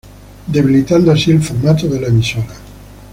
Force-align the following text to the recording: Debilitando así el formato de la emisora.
Debilitando 0.47 1.11
así 1.11 1.29
el 1.29 1.43
formato 1.43 1.87
de 1.87 2.01
la 2.01 2.07
emisora. 2.07 2.55